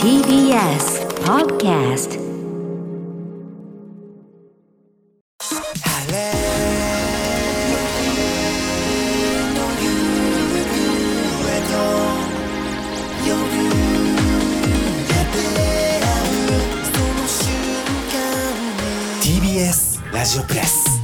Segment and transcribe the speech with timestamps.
[0.00, 2.22] TBS Podcast.
[20.22, 21.00] ラジオプレス。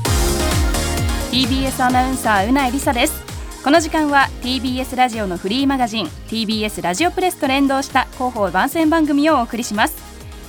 [1.32, 3.17] TBS アナウンサーうないりさです
[3.64, 9.96] この時間は TBS ラジオのフリーマガジン TBS ラジオプレスと連動した広報番宣番組をお送りします。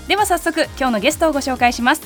[0.07, 2.03] では早速今日のゲストをご紹介します。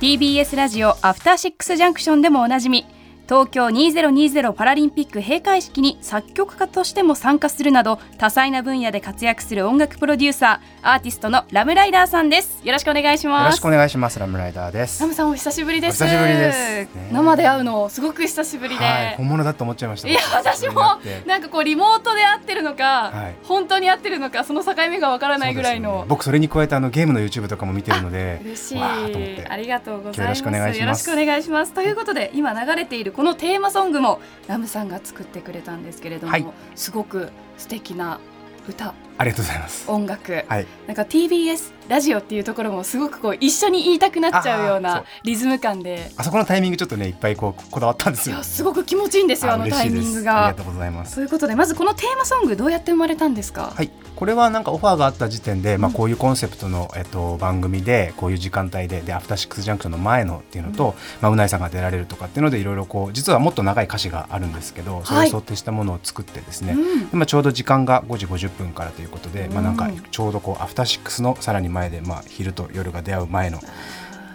[0.00, 2.84] TBS ラジオアフターシックスジャンクションでもおなじみ
[3.28, 12.60] 東京2020パラリンピック閉会式に作曲家としても参加するなど多彩な分野で活躍する音楽プロデューサーアーティストのラムライダーさんです。
[12.66, 13.44] よろしくお願いします。
[13.44, 16.02] よろしくお願いしますラムライダーですラムさんお久しぶりです。
[16.02, 16.58] お久しぶりです。
[16.58, 20.08] ね生で会うのすごく久しぶりで、はい、本物だと思っちゃいました。
[20.08, 20.82] いや私も
[21.26, 23.36] なんかこうリモートで会ってるのか、はい。
[23.44, 26.04] 本当に会ってるのかその境目がわからないぐらいの、ね。
[26.08, 28.82] 僕それに加えてあのゲームの YouTube とかも見てるので嬉しい。
[28.82, 30.20] ありがとうございます。
[30.20, 30.80] よろしくお願いします。
[30.80, 31.72] よろしくお願いします。
[31.72, 36.46] ということで今流れているこのテーマソングもラムさんが作ってくれたんですけれども、はい。
[36.74, 38.20] すごく素敵な
[38.68, 39.90] 歌ありがとうございます。
[39.90, 40.66] 音楽、はい。
[40.86, 45.04] なんか TBS ラジオっていうところもすごくこう一緒に言いたくなっちゃうようなう。
[45.24, 46.10] リズム感で。
[46.16, 48.36] あそこのタイミングちょっとねいっぱいこうこだわったんですよ。
[48.36, 50.46] いやすごく気持ちいいんですよあのタイミングが。
[50.46, 51.16] ありがとうございます。
[51.16, 67.08] ということでまずこのテーマソングどうやって生まれたんですか、はい、これはなんかオファーがあった時点で、まあ、うんこういうコンセプトの、えっと、番組でこういう時間帯ででアフターシックスジャンクションの前のっていうのと、まあ、うないさんが出られるとかっていうのでいろいろこう実はもっと長い歌詞があるんですけどそれを想定したものを作ってですね、うん。
[67.12, 73.60] 今ちょうど時間が5時50分からということで、まあ、なんかうんちょうどこうアフターシックスのさらに前で、まあ、昼と夜が出会う前の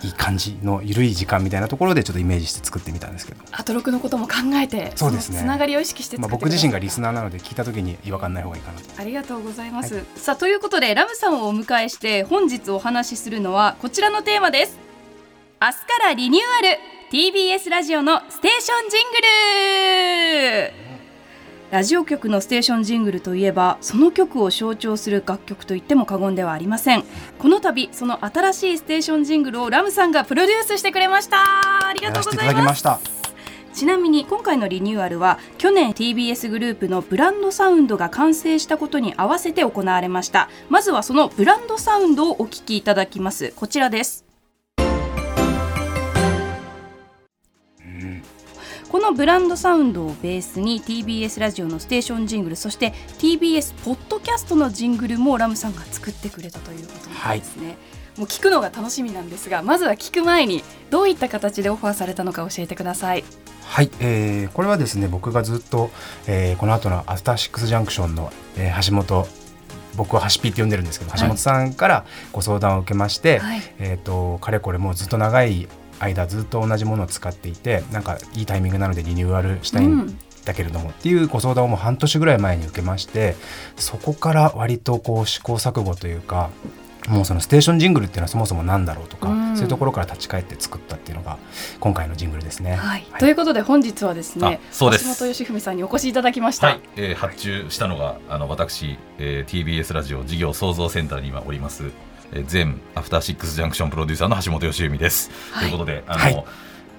[0.04, 5.38] いい感じの緩い時間みたいなところでちょっとイメージして作ってみたんですけど、アトロクのことも考えてそうですね。
[5.38, 8.80] のつながりを意識してまあ、僕自身がリスナーなので聞いた時に違和感ない方がいいかな。
[8.80, 8.86] と。
[9.02, 14.78] ありがとうございます、さあということでラムさんをお迎えして本日お話しするのはこちらのテーマです。
[15.60, 16.98] 明日からリニューアル。
[17.10, 20.87] TBS ラジオのステーションジングル
[21.70, 27.04] ラジオ局のステーションジングルといえばその曲を象徴する楽曲と言っても過言ではありません。
[27.40, 31.38] この度その新しいステーションジングルをラムさんがプロデュースしてくれました。
[31.88, 32.48] ありがとうございます。
[32.48, 33.00] ただきました。
[33.74, 40.50] ちなみに今回のリニューアルは去年 TBS グループのブランドサウンドが完成したことに合わせて行われました。
[40.70, 43.54] まずはそのブランドサウンドをお聞きいただきます。
[43.56, 44.27] こちらです
[48.90, 57.78] このブランドサウンドをベースに TBS ラジオのステーションジングルそして TBS ポッドキャストのジングルもラムさんが作ってくれたということなんですね、
[58.18, 63.24] もう聞くのが楽しみなんですがまずは聞く前にどういった形でオファーされたのか教えてください。
[63.64, 65.92] はい、えーこれはですね僕がずっと、
[66.26, 69.28] えーこの後のアフターシックスジャンクションの、えー橋本
[69.98, 71.20] 僕は橋ピーって呼んでるんですけど、はい。
[71.20, 73.62] 橋本さんからご相談を受けまして、はい。
[73.80, 75.68] えー、とかれこれもうずっと長い
[76.00, 83.36] 間ずっと同じものを使っていてなんかいいタイミングなのでリニューアルしたいんだけれども、っていうご相談をもう半年ぐらい前に受けまして
[83.76, 86.50] そこから割とこう試行錯誤というか
[87.08, 89.56] もうそのステーションジングルっていうのはそもそもなんだろうとか、うん。
[89.56, 91.38] そういうところから立ち返って作ったっていうのが
[91.80, 92.76] 今回のジングルですね。
[92.76, 95.06] はい、ということで本日はですねあそうです。
[95.06, 101.92] 橋本義文さんにお越しいただきました、はい、えー発注したのがあの私、えー TBS ラジオ事業創造センターに今おります、
[102.34, 105.32] えー、全アフターシックスジャンクションプロデューサーの橋本義文です。
[105.52, 105.70] はい。
[105.70, 106.46] ということであの、はい。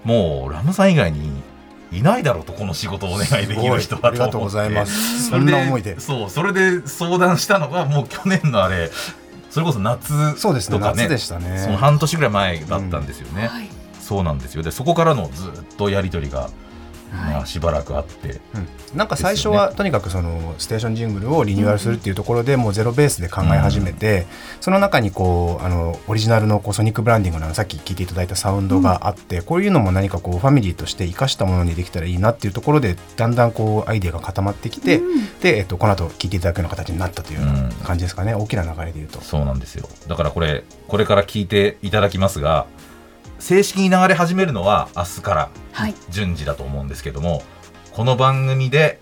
[0.04, 1.42] もうラムさん以外に
[1.90, 5.30] いないだろうとこの仕事をお願いできる人はありがとうございます。
[5.30, 5.98] そんな思いで。
[6.00, 8.90] そうそれで相談したのがもう去年のあれ
[9.50, 10.34] それこそ夏
[10.70, 11.04] とかね。
[11.04, 11.58] 夏でしたね。
[11.58, 13.68] その半年ぐらい前だったんですよね、はい。
[14.00, 14.62] そうなんですよ。
[14.62, 16.50] でそこからのずっとやり取りが、
[17.10, 17.34] はい。
[17.34, 18.40] まあ、しばらくあって。
[18.54, 18.68] うん。
[18.96, 24.26] なんか最初は、とにかくそのステーションジングルをリニューアルするっていうところでもうゼロベースで考え始めて、
[24.60, 35.38] その中にこうあのオリジナルのこうソニックブランディングのさっき聞いていただいたサウンドがあって、こういうのも何かこうファミリーとして生かしたものにできたらいいなっていうところでだんだんこうアイデアが固まってきて、うん。
[35.40, 39.20] で、えっと、この後聞いていただくような形になったというような感じですかね、大きな流れで言うと。
[39.20, 39.88] そうなんですよ。
[40.06, 42.66] だからこれこれから聞いていただきますが
[43.38, 45.94] 正式に流れ始めるのは明日からはい。
[46.10, 47.42] 順次だと思うんですけども
[47.92, 49.00] この番組で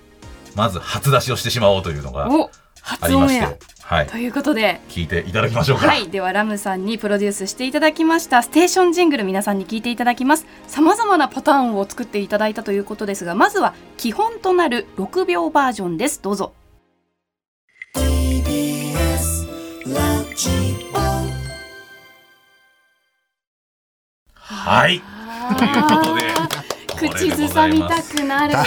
[0.54, 2.50] まず初出しをしてしまおうというのがおあ
[2.82, 4.06] 初りましてはい。
[4.08, 4.80] ということで。
[4.88, 6.08] 聞いていただきましょうか、はい。
[6.10, 8.42] ではラムさんにプロデュースしていただきました。
[8.42, 10.44] ステーションジングル皆さんに聞いていただきます。
[10.66, 16.20] さまざまなパターンを作っていただいたということですがまずは基本となる6秒バージョンです。
[16.20, 16.52] どうぞ
[24.66, 25.00] はい。
[25.56, 26.22] ということで。
[26.96, 28.66] 口ずさみたくなるやっ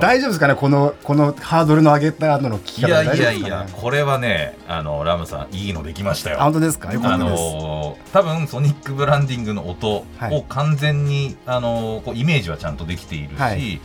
[0.00, 0.54] 大丈夫ですかね？
[0.54, 3.72] このこのハードルの上げた後の聞きいや方大いやいや丈夫ですかね？
[3.80, 6.40] これはねあのラムさんいいのできましたよ。
[6.40, 6.90] あ本当ですか？
[6.90, 10.36] あったです、のー多分ソニックブランディングの音はい。
[10.36, 13.72] を完全に、あのーこうイメージはちゃんとできているし、はい。
[13.72, 13.80] やっ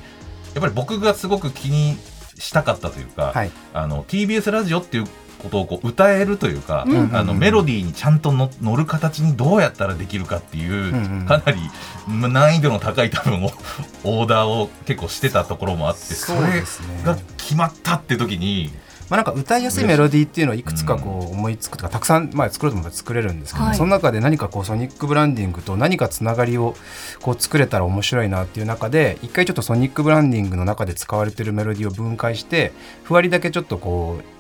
[0.59, 1.97] ぱり僕がすごく気に
[2.37, 3.51] したかったというか、はい。
[3.73, 5.05] あの TBS ラジオっていう
[5.41, 11.59] ことをこう歌えるというか、うんあのメロディーにちゃんとの乗る形にどうやったらできるかっていう、んうんかなり
[12.07, 13.51] ま難易度の高い多分を
[14.03, 17.01] オーダーを結構してたところもあってそれですね。
[17.03, 18.71] が決まったって時に
[19.09, 23.75] まあ、なんか歌いやすいメロディーっていうのをいくつかこう思いつくとかたくさんまあ作ろうと思ったら作れるんですけど、はい。
[23.75, 26.75] その中で何かこうソニックブランディングと何かつながりを
[27.21, 32.73] こう作れたら面白いなっていう中で一回ちょっとソニックブランディングの中で使われてるメロディーを分解して
[33.03, 34.36] ふわりだけちょっとこう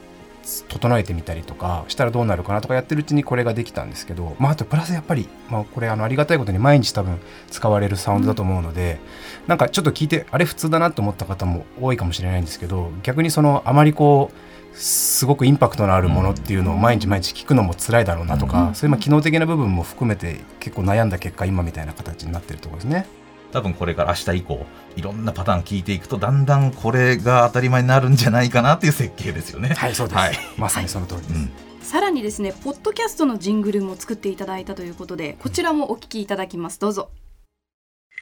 [0.67, 8.99] 整えてみたりとかしたらどうなるかなとかやってるうちにこれができたんですけど、まあ、あとプラスやっぱり、まあ、これあのありがたいことに毎日多分使われるサウンドだと思うので、
[9.47, 23.07] なんかちょっと聞いてあれ普通だなと思った方も多いかもしれないんですけど逆にそのあまりこうすごくインパクトのあるものっていうのを毎日毎日聞くのも辛いだろうなとか、うんそういうまあ機能的な部分も含めて結構悩んだ結果今みたいな形になってるところですね。
[23.51, 24.65] 多分これから明日以降
[24.95, 29.69] いろんなパターン聞いていくとだんだんこれが当たり前になるんじゃないかなっていう設計ですよね。
[29.69, 31.33] はいそうです、はいまさにその通りです。
[31.33, 31.51] うん
[31.87, 36.81] さらにですね、ポッドキャストのジングルも作っていただいたということで、こちらもお聞きいただきます。
[36.81, 37.11] どうぞ。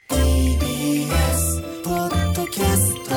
[0.08, 3.16] TBS ポッドキャスト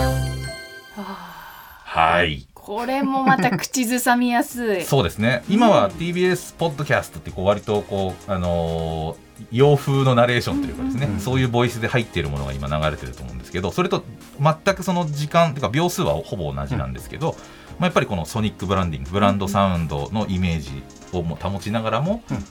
[1.84, 4.84] はいこれもまた口ずさみやすい。
[4.86, 5.42] そうですね。
[5.50, 11.14] 今は TBS ポッドキャストってこう割とこう、あのー洋風のナレーションというかですね、うん。
[11.14, 14.04] うんそういうボイスで入っているものが今流れてると思うんですけどそれと
[14.38, 17.38] 全くその時間というか秒数はほぼ同じなんですけど、
[17.80, 20.84] まあ、やっぱりこのソニックブランディングブランドサウンドのイメージ
[21.14, 22.46] をも保ちながらも、うん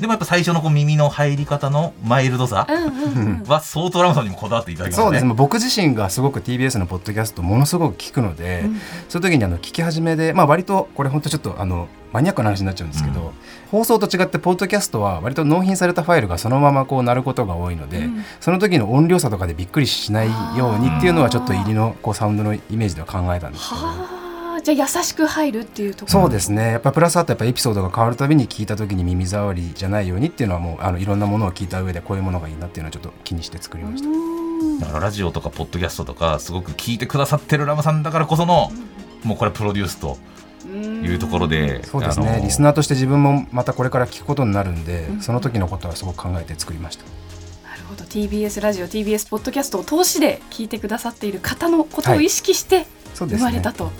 [0.00, 2.66] でもやっぱ最初のこう耳の入り方のマイルドさ。
[3.46, 5.04] は相当ラムさんにもこだわっていただきましたね。
[5.06, 13.30] そうですね僕自身がすごく TBS のポッドキャストものすごく聞くので、うんそういう時にあの聞き始めで、まあ、割とこれ本当ちょっとあのマニアックな話になっちゃうんですけど、うん
[13.70, 24.19] 放送と違ってポッドキャストは割と納品されたファイルがそのままこう鳴ることが多いので、うんその時の音量差とかでびっくりしないようにっていうのはちょっと入りのこうサウンドのイメージでは考えたんですけど。
[24.70, 26.20] ゃあ優しく入るっていうところ。
[26.22, 34.08] そうですねやっぱプラスあとやっぱエピソードが変わるたびに聞いた時に耳障りじゃないようにっていうのはもうあのいろんなものを聞いた上でこういうものがいいなっていうのはちょっと気にして作りました。
[34.08, 34.40] うん
[34.80, 38.70] だからラジオとかポッドキャストとかすごく聞いてくださってるラムさんだからこその
[39.24, 40.18] もうこれプロデュースと
[40.66, 47.04] いうところでそうですね、リスナーとして自分もまたこれから聞くことになるんで、うんその時のことはすごく考えて作りました。
[47.68, 53.84] なるほど TBS ラジオ TBS ポッドキャストを通しで聞いてくださっている方のことを意識して生そうですねまれたと。
[53.84, 53.92] はい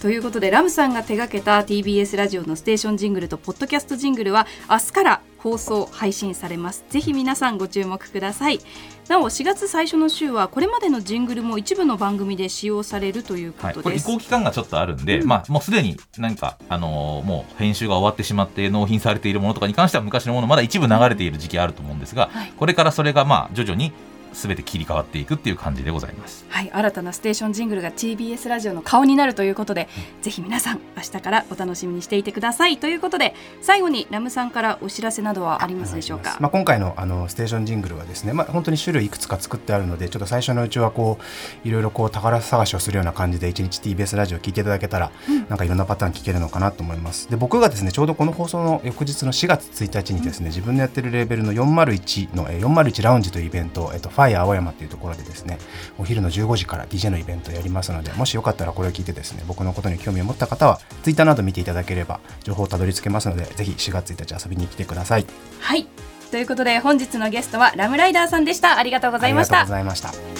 [0.00, 6.84] ということでラムさんが手掛けた TBS ラジオのステーションジングルとポッドキャストジングルは明日から放送配信されます。
[6.88, 8.60] ぜひ皆さんご注目ください。
[9.08, 15.26] なお4月最初の週はこれまでのジングルも一部の番組で使用されるというこはい、これ移とです、行期間がちょっとあるんで、うん。
[15.26, 22.52] まあもうすでに何かあのーもう編集が終わってしまって納品されているものとかに関しては昔のものまだ一部流れている時期あると思うんですが、はい。
[22.56, 23.92] これからそれがまあ徐々に
[24.32, 26.46] 全て切り替わっていくっていう感じでございます。
[26.48, 29.88] はい、新たなステーションジングルが TBS ラジオの顔になるということで、
[30.22, 41.18] ぜひ皆さん明日からお楽しみにしていてくださいということで最後にラムさんからお知らせなどはありますでしょうか、まあ、今回のあのステーションジングルはですね、まあ、本当に種類いくつか作ってあるのでちょっと最初のうちはこ
[41.64, 45.10] ういろいろこう宝探しをするような感じで一日 TBS ラジオ聞いていただけたら、
[45.48, 47.30] なんかいろんなパターン聞けるのかなと思います。
[47.30, 55.58] で僕がですねちょうどこの放送の翌日の4月1日にですね自分のやってるレーベルの401のえー401ラウンジというイベント、えっと、ファイア青山というところでですね
[55.96, 65.26] お昼の15時から DJ のイベントをやりますのでもしよかったらこれを聞いてですね僕のことに興味を持った方は Twitter など見ていただければ情報をたどり着けますのでぜひ4月1日遊びに来てください。
[65.60, 65.86] はい。
[66.32, 68.76] ということで本日のゲストはラムライダーさんでした。
[68.76, 69.60] ありがとうございました。
[69.60, 70.32] ありがとうございまし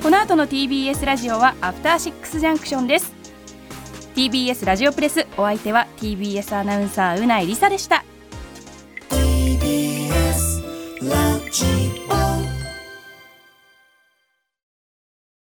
[0.00, 0.02] た。
[0.02, 3.14] この後の TBS ラジオはアフターシックスジャンクションです
[4.16, 8.04] TBS ラジオプレスお相手は TBS アナウンサーうないりさでした。
[9.08, 10.62] TBS
[11.08, 11.64] ラジ
[12.00, 12.03] オ